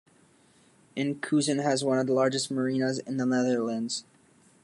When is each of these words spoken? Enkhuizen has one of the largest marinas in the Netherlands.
Enkhuizen 0.97 1.59
has 1.61 1.83
one 1.85 1.99
of 1.99 2.07
the 2.07 2.13
largest 2.13 2.49
marinas 2.49 2.97
in 2.97 3.17
the 3.17 3.25
Netherlands. 3.27 4.03